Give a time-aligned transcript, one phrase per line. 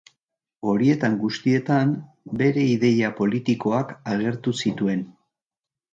[0.71, 1.93] Horietan guztietan
[2.41, 5.09] bere ideia politikoak agertu zituen.